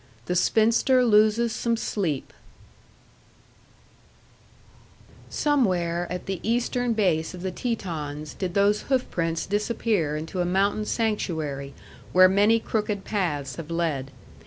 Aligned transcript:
THE 0.25 0.35
SPINSTER 0.35 1.05
LOSES 1.05 1.51
SOME 1.53 1.77
SLEEP 1.77 2.33
Somewhere 5.29 6.07
at 6.09 6.25
the 6.25 6.39
eastern 6.41 6.93
base 6.93 7.35
of 7.35 7.43
the 7.43 7.51
Tetons 7.51 8.33
did 8.33 8.55
those 8.55 8.81
hoofprints 8.89 9.45
disappear 9.45 10.17
into 10.17 10.41
a 10.41 10.43
mountain 10.43 10.85
sanctuary 10.85 11.75
where 12.13 12.27
many 12.27 12.59
crooked 12.59 13.03
paths 13.05 13.57
have 13.57 13.69
led. 13.69 14.09